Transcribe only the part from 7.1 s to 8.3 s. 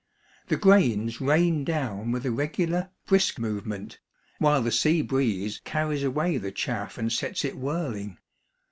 sets it whirling.